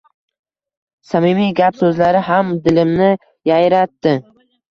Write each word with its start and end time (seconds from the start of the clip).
Samimiy 1.09 1.51
gap-so‘zlari 1.59 2.23
ham 2.29 2.49
dilimni 2.69 3.09
yayratdi. 3.53 4.15